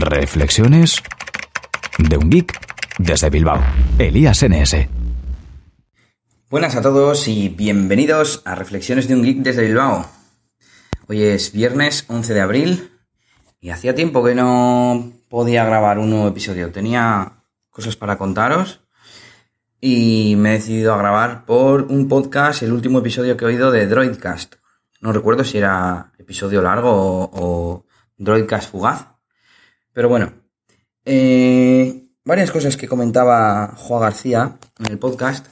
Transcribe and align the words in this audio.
Reflexiones 0.00 1.02
de 1.98 2.16
un 2.16 2.28
geek 2.28 2.58
desde 2.98 3.30
Bilbao. 3.30 3.62
Elías 3.98 4.42
NS. 4.42 4.88
Buenas 6.50 6.76
a 6.76 6.82
todos 6.82 7.28
y 7.28 7.48
bienvenidos 7.48 8.42
a 8.44 8.54
Reflexiones 8.54 9.08
de 9.08 9.14
un 9.14 9.22
geek 9.22 9.38
desde 9.38 9.62
Bilbao. 9.62 10.06
Hoy 11.08 11.22
es 11.22 11.52
viernes 11.52 12.04
11 12.08 12.34
de 12.34 12.40
abril 12.40 12.92
y 13.60 13.70
hacía 13.70 13.94
tiempo 13.94 14.22
que 14.22 14.34
no 14.34 15.12
podía 15.28 15.64
grabar 15.64 15.98
un 15.98 16.10
nuevo 16.10 16.28
episodio. 16.28 16.70
Tenía 16.72 17.32
cosas 17.70 17.96
para 17.96 18.18
contaros 18.18 18.80
y 19.80 20.34
me 20.36 20.50
he 20.50 20.58
decidido 20.58 20.92
a 20.94 20.98
grabar 20.98 21.46
por 21.46 21.82
un 21.82 22.08
podcast 22.08 22.62
el 22.62 22.72
último 22.72 22.98
episodio 22.98 23.36
que 23.36 23.44
he 23.44 23.48
oído 23.48 23.70
de 23.70 23.86
Droidcast. 23.86 24.56
No 25.00 25.12
recuerdo 25.12 25.44
si 25.44 25.58
era 25.58 26.12
episodio 26.18 26.60
largo 26.60 26.90
o, 26.90 27.30
o 27.32 27.86
Droidcast 28.18 28.70
fugaz. 28.70 29.15
Pero 29.96 30.10
bueno, 30.10 30.30
eh, 31.06 32.10
varias 32.22 32.50
cosas 32.50 32.76
que 32.76 32.86
comentaba 32.86 33.68
Juan 33.78 34.02
García 34.02 34.58
en 34.78 34.92
el 34.92 34.98
podcast. 34.98 35.46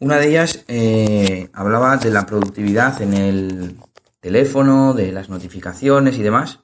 Una 0.00 0.16
de 0.16 0.28
ellas 0.28 0.64
eh, 0.66 1.50
hablaba 1.52 1.98
de 1.98 2.08
la 2.08 2.24
productividad 2.24 3.02
en 3.02 3.12
el 3.12 3.76
teléfono, 4.18 4.94
de 4.94 5.12
las 5.12 5.28
notificaciones 5.28 6.16
y 6.16 6.22
demás. 6.22 6.60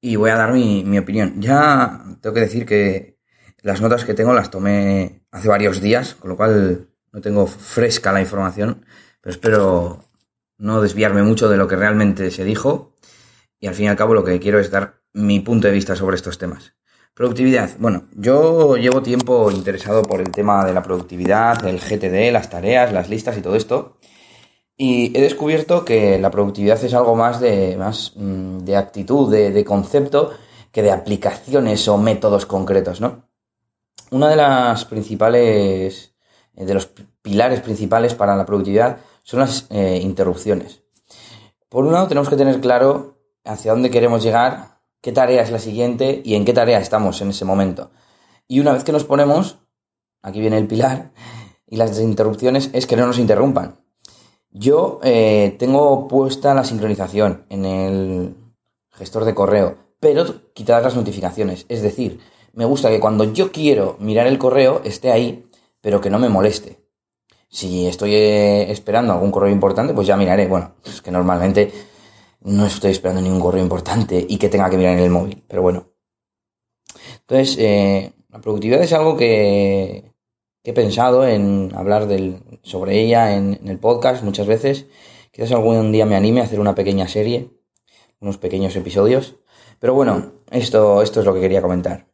Y 0.00 0.16
voy 0.16 0.30
a 0.30 0.36
dar 0.36 0.54
mi, 0.54 0.82
mi 0.82 0.96
opinión. 0.96 1.42
Ya 1.42 2.02
tengo 2.22 2.32
que 2.32 2.40
decir 2.40 2.64
que 2.64 3.18
las 3.60 3.82
notas 3.82 4.06
que 4.06 4.14
tengo 4.14 4.32
las 4.32 4.50
tomé 4.50 5.26
hace 5.30 5.48
varios 5.48 5.82
días, 5.82 6.14
con 6.14 6.30
lo 6.30 6.38
cual 6.38 6.88
no 7.12 7.20
tengo 7.20 7.46
fresca 7.46 8.12
la 8.12 8.22
información, 8.22 8.86
pero 9.20 9.30
espero 9.30 10.04
no 10.56 10.80
desviarme 10.80 11.22
mucho 11.22 11.50
de 11.50 11.58
lo 11.58 11.68
que 11.68 11.76
realmente 11.76 12.30
se 12.30 12.44
dijo. 12.44 12.94
Y 13.60 13.66
al 13.66 13.74
fin 13.74 13.86
y 13.86 13.88
al 13.88 13.96
cabo 13.96 14.14
lo 14.14 14.24
que 14.24 14.38
quiero 14.40 14.58
es 14.58 14.70
dar 14.70 15.00
mi 15.12 15.40
punto 15.40 15.66
de 15.66 15.72
vista 15.72 15.96
sobre 15.96 16.16
estos 16.16 16.38
temas. 16.38 16.74
Productividad. 17.14 17.70
Bueno, 17.80 18.04
yo 18.14 18.76
llevo 18.76 19.02
tiempo 19.02 19.50
interesado 19.50 20.04
por 20.04 20.20
el 20.20 20.30
tema 20.30 20.64
de 20.64 20.72
la 20.72 20.84
productividad, 20.84 21.66
el 21.66 21.80
GTD, 21.80 22.32
las 22.32 22.48
tareas, 22.48 22.92
las 22.92 23.08
listas 23.08 23.36
y 23.36 23.42
todo 23.42 23.56
esto. 23.56 23.98
Y 24.76 25.18
he 25.18 25.20
descubierto 25.20 25.84
que 25.84 26.20
la 26.20 26.30
productividad 26.30 26.82
es 26.84 26.94
algo 26.94 27.16
más 27.16 27.40
de, 27.40 27.76
más, 27.76 28.12
mm, 28.14 28.58
de 28.58 28.76
actitud, 28.76 29.32
de, 29.32 29.64
concepto, 29.64 30.30
que 30.70 30.82
de 30.82 30.92
aplicaciones 30.92 31.88
o 31.88 31.98
métodos 31.98 32.46
concretos, 32.46 33.00
¿no? 33.00 33.24
Una 34.12 34.28
de 34.28 34.36
las 34.36 34.84
principales, 34.84 36.14
eh, 36.54 36.64
de 36.64 36.74
los 36.74 36.88
pilares 37.20 37.60
principales 37.60 38.14
para 38.14 38.36
la 38.36 38.46
productividad 38.46 38.98
son 39.24 39.40
las 39.40 39.66
eh, 39.70 39.98
interrupciones. 40.00 40.82
Por 41.68 41.84
un 41.84 41.92
lado, 41.92 42.06
tenemos 42.06 42.28
que 42.28 42.36
tener 42.36 42.60
claro 42.60 43.17
hacia 43.48 43.72
dónde 43.72 43.90
queremos 43.90 44.22
llegar 44.22 44.78
qué 45.00 45.12
tarea 45.12 45.42
es 45.42 45.50
la 45.50 45.58
siguiente 45.58 46.22
y 46.24 46.34
en 46.34 46.44
qué 46.44 46.52
tarea 46.52 46.78
estamos 46.78 47.20
en 47.20 47.30
ese 47.30 47.44
momento. 47.44 47.90
Y 48.46 48.60
una 48.60 48.72
vez 48.72 48.84
que 48.84 48.92
nos 48.92 49.04
ponemos, 49.04 49.58
aquí 50.22 50.40
viene 50.40 50.58
el 50.58 50.66
pilar, 50.66 51.12
y 51.66 51.76
las 51.76 51.98
interrupciones 52.00 52.70
es 52.72 52.86
que 52.86 52.96
no 52.96 53.06
nos 53.06 53.18
interrumpan. 53.18 53.80
Yo 54.50 55.00
eh, 55.02 55.56
tengo 55.58 56.08
puesta 56.08 56.54
la 56.54 56.64
sincronización 56.64 57.44
en 57.50 57.64
el 57.64 58.34
gestor 58.90 59.24
de 59.24 59.34
correo, 59.34 59.76
pero 60.00 60.52
quitadas 60.54 60.84
las 60.84 60.96
notificaciones. 60.96 61.66
Es 61.68 61.82
decir, 61.82 62.20
me 62.54 62.64
gusta 62.64 62.88
que 62.88 63.00
cuando 63.00 63.24
yo 63.24 63.52
quiero 63.52 63.96
mirar 64.00 64.26
el 64.26 64.38
correo 64.38 64.80
esté 64.84 65.12
ahí, 65.12 65.46
pero 65.80 66.00
que 66.00 66.10
no 66.10 66.18
me 66.18 66.28
moleste. 66.28 66.80
Si 67.50 67.86
estoy 67.86 68.14
eh, 68.14 68.70
esperando 68.70 69.12
algún 69.12 69.30
correo 69.30 69.52
importante, 69.52 69.94
pues 69.94 70.06
ya 70.06 70.16
miraré. 70.16 70.46
Bueno, 70.46 70.72
es 70.84 71.00
que 71.00 71.10
normalmente 71.10 71.72
no 72.40 72.66
estoy 72.66 72.92
esperando 72.92 73.20
ningún 73.20 73.40
correo 73.40 73.62
importante 73.62 74.24
y 74.28 74.38
que 74.38 74.48
tenga 74.48 74.70
que 74.70 74.76
mirar 74.76 74.94
en 74.94 75.04
el 75.04 75.10
móvil, 75.10 75.42
pero 75.46 75.62
bueno. 75.62 75.88
Entonces, 77.20 77.56
eh, 77.58 78.12
la 78.30 78.40
productividad 78.40 78.82
es 78.82 78.92
algo 78.92 79.16
que, 79.16 80.12
que, 80.62 80.70
he 80.70 80.74
pensado 80.74 81.26
en 81.26 81.72
hablar 81.74 82.06
del, 82.06 82.40
sobre 82.62 83.00
ella 83.00 83.34
en, 83.34 83.58
en, 83.60 83.68
el 83.68 83.78
podcast 83.78 84.22
muchas 84.22 84.46
veces. 84.46 84.86
Quizás 85.32 85.52
algún 85.52 85.92
día 85.92 86.06
me 86.06 86.16
anime 86.16 86.40
a 86.40 86.44
hacer 86.44 86.60
una 86.60 86.74
pequeña 86.74 87.08
serie, 87.08 87.50
unos 88.20 88.38
pequeños 88.38 88.74
episodios. 88.76 89.36
Pero 89.78 89.94
bueno, 89.94 90.32
esto, 90.50 91.02
esto 91.02 91.20
es 91.20 91.26
lo 91.26 91.34
que 91.34 91.40
quería 91.40 91.62
comentar. 91.62 92.08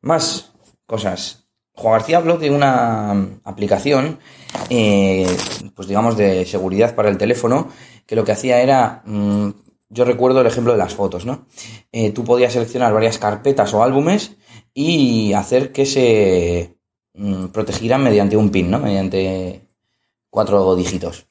Más 0.00 0.52
cosas. 0.86 1.48
Juan 1.74 1.92
García 1.92 2.16
habló 2.16 2.38
de 2.38 2.50
una 2.50 3.40
aplicación, 3.44 4.18
eh, 4.68 5.26
pues 5.76 5.86
digamos, 5.86 6.16
de 6.16 6.44
seguridad 6.44 6.96
para 6.96 7.08
el 7.08 7.18
teléfono 7.18 7.68
que 8.08 8.16
lo 8.16 8.24
que 8.24 8.32
hacía 8.32 8.62
era, 8.62 9.02
mmm, 9.04 9.50
yo 9.90 10.04
recuerdo 10.06 10.40
el 10.40 10.46
ejemplo 10.46 10.72
de 10.72 10.78
las 10.78 10.94
fotos, 10.94 11.26
¿no? 11.26 11.46
Eh, 11.92 12.10
tú 12.10 12.24
podías 12.24 12.54
seleccionar 12.54 12.92
varias 12.94 13.18
carpetas 13.18 13.74
o 13.74 13.82
álbumes 13.82 14.32
y 14.72 15.34
hacer 15.34 15.72
que 15.72 15.84
se 15.84 16.78
mmm, 17.12 17.48
protegieran 17.48 18.02
mediante 18.02 18.38
un 18.38 18.48
pin, 18.48 18.70
¿no? 18.70 18.78
Mediante 18.78 19.60
cuatro 20.30 20.74
dígitos. 20.74 21.26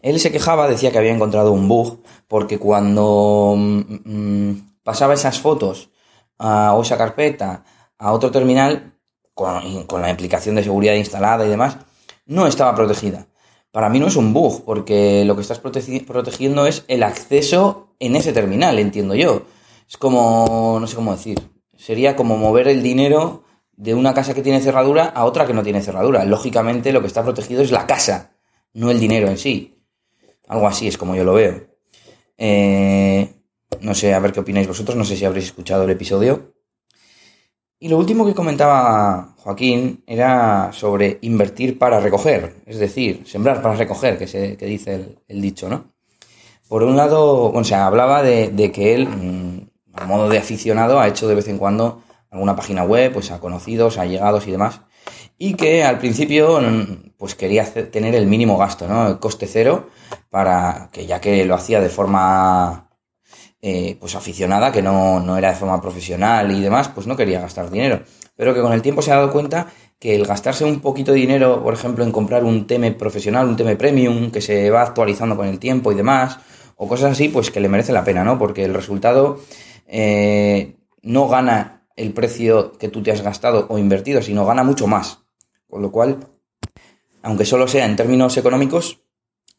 Él 0.00 0.18
se 0.18 0.32
quejaba, 0.32 0.66
decía 0.66 0.90
que 0.90 0.98
había 0.98 1.12
encontrado 1.12 1.52
un 1.52 1.68
bug, 1.68 2.02
porque 2.26 2.58
cuando 2.58 3.54
mmm, 3.54 4.52
pasaba 4.82 5.12
esas 5.12 5.38
fotos 5.40 5.90
uh, 6.38 6.72
o 6.72 6.80
esa 6.82 6.96
carpeta 6.96 7.64
a 7.98 8.12
otro 8.12 8.30
terminal, 8.30 8.94
con, 9.34 9.84
con 9.84 10.00
la 10.00 10.10
aplicación 10.10 10.54
de 10.54 10.62
seguridad 10.62 10.94
instalada 10.94 11.44
y 11.44 11.50
demás, 11.50 11.76
no 12.24 12.46
estaba 12.46 12.74
protegida 12.74 13.26
para 13.74 13.88
mí 13.88 13.98
no 13.98 14.06
es 14.06 14.14
un 14.14 14.32
bug, 14.32 14.64
porque 14.64 15.24
lo 15.24 15.34
que 15.34 15.42
estás 15.42 15.58
protegi 15.58 15.98
protegiendo 15.98 16.64
es 16.64 16.84
el 16.86 17.02
acceso 17.02 17.88
en 17.98 18.14
ese 18.14 18.32
terminal, 18.32 18.78
entiendo 18.78 19.16
yo. 19.16 19.42
Es 19.88 19.96
como, 19.96 20.78
no 20.80 20.86
sé 20.86 20.94
cómo 20.94 21.10
decir, 21.10 21.40
sería 21.76 22.14
como 22.14 22.36
mover 22.36 22.68
el 22.68 22.84
dinero 22.84 23.42
de 23.72 23.94
una 23.94 24.14
casa 24.14 24.32
que 24.32 24.42
tiene 24.42 24.60
cerradura 24.60 25.06
a 25.06 25.24
otra 25.24 25.44
que 25.44 25.54
no 25.54 25.64
tiene 25.64 25.82
cerradura. 25.82 26.24
Lógicamente 26.24 26.92
lo 26.92 27.00
que 27.00 27.08
está 27.08 27.24
protegido 27.24 27.62
es 27.62 27.72
la 27.72 27.84
casa, 27.84 28.36
no 28.74 28.92
el 28.92 29.00
dinero 29.00 29.26
en 29.26 29.38
sí. 29.38 29.82
Algo 30.46 30.68
así 30.68 30.86
es 30.86 30.96
como 30.96 31.16
yo 31.16 31.24
lo 31.24 31.34
veo. 31.34 31.60
Eh, 32.38 33.28
no 33.80 33.96
sé, 33.96 34.14
a 34.14 34.20
ver 34.20 34.32
qué 34.32 34.38
opináis 34.38 34.68
vosotros, 34.68 34.96
no 34.96 35.04
sé 35.04 35.16
si 35.16 35.24
habréis 35.24 35.46
escuchado 35.46 35.82
el 35.82 35.90
episodio. 35.90 36.54
Y 37.78 37.88
lo 37.88 37.98
último 37.98 38.24
que 38.24 38.34
comentaba 38.34 39.34
Joaquín 39.38 40.02
era 40.06 40.72
sobre 40.72 41.18
invertir 41.22 41.78
para 41.78 42.00
recoger, 42.00 42.62
es 42.66 42.78
decir, 42.78 43.24
sembrar 43.26 43.60
para 43.60 43.74
recoger, 43.74 44.16
que, 44.16 44.26
se, 44.26 44.56
que 44.56 44.66
dice 44.66 45.18
el, 45.28 45.42
dicho, 45.42 45.68
¿no? 45.68 45.92
Por 46.68 46.82
un 46.82 46.96
lado, 46.96 47.50
bueno, 47.50 47.64
se 47.64 47.74
hablaba 47.74 48.22
de, 48.22 48.48
de 48.48 48.72
que 48.72 48.94
él, 48.94 49.06
mmm, 49.08 49.68
a 49.92 50.06
modo 50.06 50.28
de 50.28 50.38
aficionado, 50.38 50.98
ha 50.98 51.08
hecho 51.08 51.28
de 51.28 51.34
vez 51.34 51.48
en 51.48 51.58
cuando 51.58 52.02
alguna 52.30 52.56
página 52.56 52.84
web, 52.84 53.12
pues 53.12 53.30
a 53.30 53.38
conocidos, 53.38 53.98
a 53.98 54.06
llegados 54.06 54.46
y 54.46 54.50
demás, 54.50 54.80
y 55.38 55.54
que 55.54 55.84
al 55.84 55.98
principio 55.98 56.60
pues 57.18 57.34
quería 57.34 57.64
tener 57.64 58.14
el 58.14 58.26
mínimo 58.26 58.56
gasto, 58.58 58.88
¿no? 58.88 59.08
El 59.08 59.18
coste 59.18 59.46
cero, 59.46 59.88
para 60.30 60.88
que 60.92 61.06
ya 61.06 61.20
que 61.20 61.44
lo 61.44 61.54
hacía 61.54 61.80
de 61.80 61.88
forma 61.88 62.83
eh, 63.66 63.96
pues 63.98 64.14
aficionada, 64.14 64.70
que 64.70 64.82
no, 64.82 65.20
no 65.20 65.38
era 65.38 65.48
de 65.48 65.56
forma 65.56 65.80
profesional 65.80 66.52
y 66.52 66.60
demás, 66.60 66.90
pues 66.90 67.06
no 67.06 67.16
quería 67.16 67.40
gastar 67.40 67.70
dinero. 67.70 68.02
Pero 68.36 68.52
que 68.52 68.60
con 68.60 68.74
el 68.74 68.82
tiempo 68.82 69.00
se 69.00 69.10
ha 69.10 69.16
dado 69.16 69.32
cuenta 69.32 69.72
que 69.98 70.14
el 70.14 70.26
gastarse 70.26 70.66
un 70.66 70.80
poquito 70.80 71.12
de 71.12 71.20
dinero, 71.20 71.62
por 71.62 71.72
ejemplo, 71.72 72.04
en 72.04 72.12
comprar 72.12 72.44
un 72.44 72.66
tema 72.66 72.90
profesional, 72.90 73.48
un 73.48 73.56
tema 73.56 73.74
premium, 73.76 74.30
que 74.30 74.42
se 74.42 74.68
va 74.68 74.82
actualizando 74.82 75.34
con 75.34 75.48
el 75.48 75.58
tiempo 75.58 75.90
y 75.90 75.94
demás, 75.94 76.40
o 76.76 76.86
cosas 76.86 77.12
así, 77.12 77.30
pues 77.30 77.50
que 77.50 77.58
le 77.58 77.70
merece 77.70 77.94
la 77.94 78.04
pena, 78.04 78.22
¿no? 78.22 78.38
Porque 78.38 78.66
el 78.66 78.74
resultado 78.74 79.40
eh, 79.86 80.76
no 81.00 81.26
gana 81.28 81.86
el 81.96 82.12
precio 82.12 82.76
que 82.76 82.90
tú 82.90 83.02
te 83.02 83.12
has 83.12 83.22
gastado 83.22 83.64
o 83.70 83.78
invertido, 83.78 84.20
sino 84.20 84.44
gana 84.44 84.62
mucho 84.62 84.86
más. 84.86 85.20
Con 85.70 85.80
lo 85.80 85.90
cual, 85.90 86.18
aunque 87.22 87.46
solo 87.46 87.66
sea 87.66 87.86
en 87.86 87.96
términos 87.96 88.36
económicos, 88.36 89.00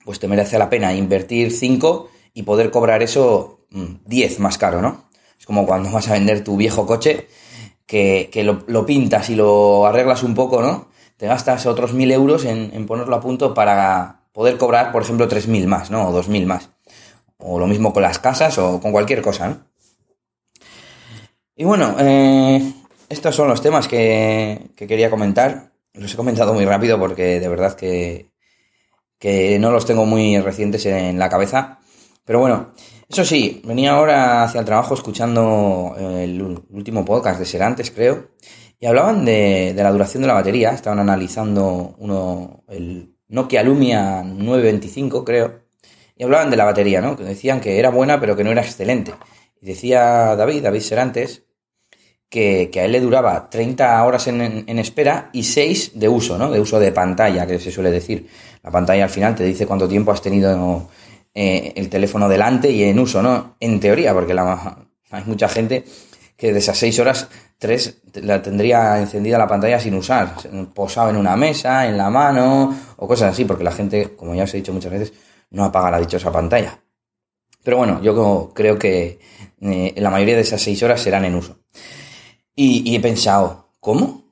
pues 0.04 0.20
te 0.20 0.28
merece 0.28 0.60
la 0.60 0.70
pena 0.70 0.94
invertir 0.94 1.52
5 1.52 2.10
y 2.36 2.44
poder 2.44 2.70
cobrar 2.70 3.02
eso 3.02 3.65
10 4.06 4.40
más 4.40 4.58
caro, 4.58 4.82
¿no? 4.82 5.06
Es 5.40 5.46
como 5.46 5.66
cuando 5.66 5.92
vas 5.92 6.08
a 6.08 6.14
vender 6.14 6.44
tu 6.44 6.58
viejo 6.58 6.86
coche, 6.86 7.28
que, 7.86 8.30
que 8.32 8.44
lo, 8.44 8.64
lo, 8.68 8.86
pintas 8.86 9.30
y 9.30 9.36
lo 9.36 9.86
arreglas 9.86 10.24
un 10.24 10.34
poco, 10.34 10.62
¿no? 10.62 10.88
Te 11.18 11.28
gastas 11.28 11.66
otros 11.66 11.94
1000 11.94 12.12
euros 12.12 12.46
en, 12.46 12.72
en 12.74 12.86
ponerlo 12.86 13.16
a 13.16 13.22
punto 13.22 13.54
para 13.54 14.22
poder 14.34 14.58
cobrar, 14.58 14.92
por 14.92 15.04
ejemplo, 15.04 15.28
3000 15.28 15.68
más, 15.68 15.92
¿no? 15.92 16.10
O 16.10 16.12
2000 16.12 16.46
más. 16.46 16.70
O 17.38 17.60
lo 17.60 17.68
mismo 17.68 17.94
con 17.94 18.04
las 18.04 18.20
casas 18.20 18.58
o 18.58 18.82
con 18.82 18.92
cualquier 18.92 19.22
cosa, 19.22 19.50
¿no? 19.50 19.58
Y 21.56 21.64
bueno, 21.64 21.96
eh, 22.00 22.74
estos 23.08 23.34
son 23.34 23.48
los 23.48 23.62
temas 23.62 23.88
que, 23.88 24.72
que, 24.76 24.88
quería 24.88 25.10
comentar. 25.10 25.72
Los 25.94 26.14
he 26.14 26.18
comentado 26.18 26.54
muy 26.54 26.66
rápido 26.66 27.00
porque 27.00 27.40
de 27.40 27.48
verdad 27.48 27.76
que, 27.76 28.30
que 29.20 29.58
no 29.58 29.72
los 29.72 29.86
tengo 29.86 30.06
muy 30.06 30.38
recientes 30.40 30.86
en 30.86 31.18
la 31.18 31.30
cabeza. 31.30 31.80
Pero 32.26 32.40
bueno, 32.40 32.72
eso 33.10 33.26
sí, 33.26 33.62
venía 33.66 33.92
ahora 33.92 34.44
hacia 34.44 34.60
el 34.60 34.66
trabajo 34.66 34.94
escuchando 34.94 35.96
el 35.98 36.42
último 36.70 37.06
podcast 37.06 37.40
de 37.40 37.46
Serantes, 37.46 37.92
creo, 37.92 38.30
y 38.80 38.86
hablaban 38.86 39.26
de, 39.26 39.74
de 39.76 39.84
la 39.84 39.92
duración 39.92 40.22
de 40.22 40.28
la 40.28 40.34
batería. 40.34 40.72
Estaban 40.72 41.00
analizando 41.00 41.96
uno, 41.98 42.64
el 42.68 43.16
Nokia 43.28 43.64
Lumia 43.64 44.24
925, 44.24 45.26
creo, 45.26 45.62
y 46.16 46.24
hablaban 46.24 46.50
de 46.50 46.58
la 46.58 46.66
batería, 46.66 47.02
¿no? 47.02 47.16
Que 47.16 47.24
decían 47.24 47.60
que 47.60 47.80
era 47.80 47.90
buena, 47.90 48.20
pero 48.20 48.36
que 48.36 48.44
no 48.44 48.52
era 48.52 48.62
excelente. 48.62 49.14
Y 49.62 49.66
decía 49.66 50.36
David, 50.36 50.64
David 50.64 50.82
Serantes, 50.82 51.44
que, 52.30 52.70
a 52.76 52.86
él 52.86 52.92
le 52.92 53.00
duraba 53.00 53.50
30 53.50 54.04
horas 54.04 54.28
en, 54.28 54.80
espera 54.80 55.30
y 55.32 55.44
6 55.44 55.92
de 55.96 56.10
uso, 56.10 56.38
¿no? 56.38 56.52
De 56.52 56.60
uso 56.60 56.80
de 56.80 56.92
pantalla, 56.92 57.48
que 57.48 57.60
se 57.60 57.72
suele 57.72 57.92
decir. 57.92 58.28
La 58.64 58.72
pantalla 58.72 59.06
al 59.06 59.10
final 59.10 59.36
te 59.36 59.44
dice 59.44 59.66
cuánto 59.66 59.88
tiempo 59.88 60.12
has 60.12 60.22
tenido 60.22 60.90
eh, 61.38 61.74
el 61.76 61.90
teléfono 61.90 62.30
delante 62.30 62.72
y 62.72 62.84
en 62.84 62.98
uso, 62.98 63.22
¿no? 63.22 63.58
En 63.60 63.82
teoría, 63.82 64.14
porque 64.14 64.34
hay 65.12 65.24
mucha 65.26 65.50
gente 65.50 65.84
que 66.38 66.54
de 66.54 66.60
esas 66.60 66.78
6 66.78 67.00
horas, 67.00 67.28
3 67.58 68.04
la 68.24 68.42
tendría 68.42 68.98
encendida 69.00 69.38
la 69.38 69.48
pantalla 69.48 69.78
sin 69.78 69.96
usar, 69.96 70.34
posado 70.74 71.10
en 71.10 71.18
una 71.18 71.36
mesa, 71.36 71.88
en 71.88 71.98
la 71.98 72.10
mano 72.10 72.74
o 72.96 73.06
cosas 73.06 73.34
así, 73.34 73.44
porque 73.44 73.66
la 73.66 73.74
gente, 73.74 74.16
como 74.16 74.34
ya 74.34 74.44
os 74.44 74.54
he 74.54 74.58
dicho 74.58 74.72
muchas 74.72 74.94
veces, 74.94 75.14
no 75.50 75.66
apaga 75.66 75.92
la 75.92 76.00
dichosa 76.00 76.32
pantalla. 76.32 76.80
Pero 77.64 77.78
bueno, 77.78 78.02
yo 78.02 78.54
creo 78.54 78.80
que 78.80 79.20
eh, 79.60 79.94
la 79.98 80.10
mayoría 80.10 80.36
de 80.36 80.42
esas 80.42 80.62
6 80.62 80.84
horas 80.84 81.02
serán 81.02 81.26
en 81.26 81.36
uso. 81.36 81.60
Y, 82.56 82.96
he 82.96 83.00
pensado, 83.02 83.72
¿cómo? 83.82 84.24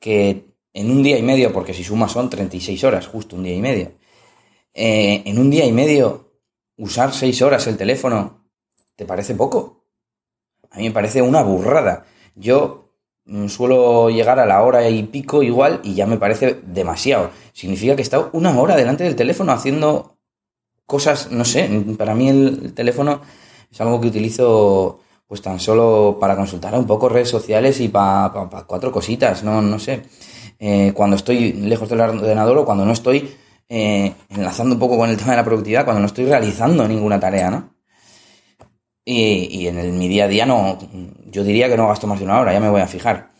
Que 0.00 0.46
en 0.72 0.90
un 0.90 1.02
día 1.04 1.16
y 1.16 1.22
medio, 1.22 1.52
porque 1.52 1.74
si 1.74 1.84
sumas 1.84 2.10
son 2.10 2.28
36 2.28 2.82
horas, 2.82 3.06
justo 3.06 3.36
un 3.36 3.44
día 3.44 3.54
y 3.54 3.60
medio, 3.60 3.92
eh, 4.74 5.22
en 5.24 5.38
un 5.38 5.50
día 5.50 5.64
y 5.64 5.72
medio 5.72 6.29
usar 6.80 7.12
6 7.12 7.42
horas 7.42 7.66
el 7.66 7.76
teléfono, 7.76 8.46
¿te 8.96 9.04
parece 9.04 9.34
poco? 9.34 9.84
A 10.70 10.78
mí 10.78 10.84
me 10.84 10.92
parece 10.92 11.20
una 11.20 11.42
burrada. 11.42 12.06
Yo 12.34 12.94
mm, 13.26 13.48
suelo 13.48 14.08
llegar 14.08 14.40
a 14.40 14.46
la 14.46 14.62
hora 14.62 14.88
y 14.88 15.02
pico 15.04 15.42
igual 15.42 15.80
y 15.84 15.94
ya 15.94 16.06
me 16.06 16.16
parece 16.16 16.60
demasiado. 16.66 17.30
Significa 17.52 17.94
que 17.94 18.02
he 18.02 18.02
estado 18.02 18.30
una 18.32 18.58
hora 18.58 18.76
delante 18.76 19.04
del 19.04 19.14
teléfono 19.14 19.52
haciendo 19.52 20.16
cosas, 20.86 21.30
no 21.30 21.44
sé, 21.44 21.68
para 21.98 22.14
mí 22.14 22.28
el 22.28 22.72
teléfono 22.74 23.20
es 23.70 23.80
algo 23.80 24.00
que 24.00 24.08
utilizo 24.08 25.00
pues 25.28 25.42
tan 25.42 25.60
solo 25.60 26.16
para 26.18 26.34
consultar 26.34 26.74
un 26.74 26.86
poco 26.86 27.08
redes 27.08 27.28
sociales 27.28 27.78
y 27.80 27.88
para 27.88 28.32
cuatro 28.66 28.90
cositas, 28.90 29.44
no, 29.44 29.62
no 29.62 29.78
sé. 29.78 30.02
Eh, 30.58 30.92
cuando 30.94 31.14
estoy 31.16 31.52
lejos 31.52 31.88
del 31.88 32.00
ordenador 32.00 32.58
o 32.58 32.64
cuando 32.64 32.84
no 32.84 32.92
estoy 32.92 33.36
eh, 33.70 34.12
enlazando 34.28 34.74
un 34.74 34.80
poco 34.80 34.98
con 34.98 35.08
el 35.08 35.16
tema 35.16 35.30
de 35.30 35.36
la 35.36 35.44
productividad, 35.44 35.84
cuando 35.84 36.00
no 36.00 36.06
estoy 36.06 36.26
realizando 36.26 36.86
ninguna 36.88 37.20
tarea, 37.20 37.50
¿no? 37.50 37.70
Y, 39.04 39.66
en 39.66 39.78
el, 39.78 39.92
mi 39.92 40.08
día 40.08 40.24
a 40.24 40.28
día 40.28 40.44
no, 40.44 40.78
yo 41.30 41.42
diría 41.42 41.68
que 41.68 41.76
no 41.76 41.88
gasto 41.88 42.06
más 42.06 42.18
de 42.18 42.24
una 42.24 42.40
hora, 42.40 42.52
ya 42.52 42.60
me 42.60 42.68
voy 42.68 42.80
a 42.80 42.86
fijar. 42.86 43.30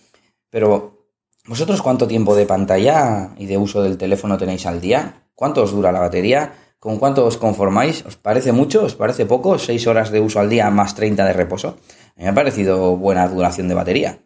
Pero, 0.48 1.08
¿vosotros 1.46 1.82
cuánto 1.82 2.08
tiempo 2.08 2.34
de 2.34 2.46
pantalla 2.46 3.30
y 3.36 3.46
de 3.46 3.58
uso 3.58 3.82
del 3.82 3.98
teléfono 3.98 4.38
tenéis 4.38 4.66
al 4.66 4.80
día? 4.80 5.26
¿Cuánto 5.34 5.62
os 5.62 5.72
dura 5.72 5.92
la 5.92 6.00
batería? 6.00 6.54
¿Con 6.78 6.98
cuánto 6.98 7.26
os 7.26 7.36
conformáis? 7.36 8.04
¿Os 8.06 8.16
parece 8.16 8.52
mucho? 8.52 8.84
¿Os 8.84 8.94
parece 8.94 9.26
poco? 9.26 9.58
¿Seis 9.58 9.86
horas 9.86 10.10
de 10.10 10.20
uso 10.20 10.40
al 10.40 10.48
día 10.48 10.70
más 10.70 10.94
30 10.94 11.24
de 11.24 11.32
reposo? 11.32 11.76
Me 12.16 12.28
ha 12.28 12.34
parecido 12.34 12.96
buena 12.96 13.28
duración 13.28 13.68
de 13.68 13.74
batería. 13.74 14.18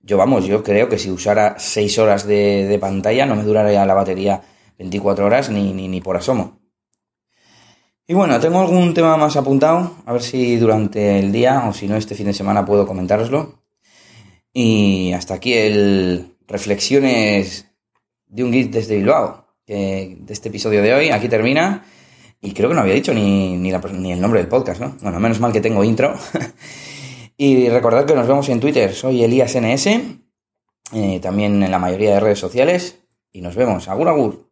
Yo, 0.00 0.16
vamos, 0.16 0.46
yo 0.46 0.62
creo 0.62 0.88
que 0.88 0.98
si 0.98 1.10
usara 1.10 1.54
6 1.58 1.98
horas 1.98 2.26
de, 2.26 2.76
pantalla 2.80 3.24
no 3.24 3.36
me 3.36 3.44
duraría 3.44 3.86
la 3.86 3.94
batería 3.94 4.42
24 4.82 5.24
horas 5.24 5.50
ni, 5.50 5.72
ni, 5.72 5.88
ni 5.88 6.00
por 6.00 6.16
asomo. 6.16 6.60
Y 8.06 8.14
bueno, 8.14 8.38
tengo 8.40 8.60
algún 8.60 8.94
tema 8.94 9.16
más 9.16 9.36
apuntado, 9.36 9.96
a 10.04 10.12
ver 10.12 10.22
si 10.22 10.56
durante 10.56 11.20
el 11.20 11.30
día 11.30 11.64
o 11.68 11.72
si 11.72 11.86
no 11.86 11.96
este 11.96 12.14
fin 12.14 12.26
de 12.26 12.34
semana 12.34 12.66
puedo 12.66 12.86
comentároslo. 12.86 13.62
Y 14.52 15.12
hasta 15.12 15.34
aquí 15.34 15.54
el 15.54 16.36
reflexiones 16.46 17.66
de 18.26 18.44
un 18.44 18.52
geek 18.52 18.70
desde 18.70 18.96
Bilbao 18.96 19.46
de 19.66 20.18
este 20.28 20.48
episodio 20.48 20.82
de 20.82 20.92
hoy. 20.92 21.10
Aquí 21.10 21.28
termina. 21.28 21.84
Y 22.40 22.52
creo 22.52 22.68
que 22.68 22.74
no 22.74 22.80
había 22.80 22.94
dicho 22.94 23.14
ni, 23.14 23.56
ni, 23.56 23.70
el 24.12 24.20
nombre 24.20 24.40
del 24.40 24.48
podcast, 24.48 24.80
¿no? 24.80 24.96
Bueno, 25.00 25.20
menos 25.20 25.38
mal 25.38 25.52
que 25.52 25.60
tengo 25.60 25.84
intro. 25.84 26.14
y 27.36 27.68
recordad 27.68 28.04
que 28.04 28.14
nos 28.14 28.26
vemos 28.26 28.48
en 28.48 28.58
Twitter. 28.58 28.92
Soy 28.94 29.22
Elías 29.22 29.56
NS. 29.56 29.86
Eh, 30.92 31.20
también 31.22 31.62
en 31.62 31.70
la 31.70 31.78
mayoría 31.78 32.14
de 32.14 32.20
redes 32.20 32.40
sociales. 32.40 32.98
Y 33.30 33.40
nos 33.40 33.54
vemos. 33.54 33.88
Agur, 33.88 34.08
agur. 34.08 34.51